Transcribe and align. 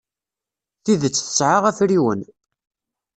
Tidet 0.83 1.13
tesɛa 1.15 1.59
afriwen. 1.69 2.21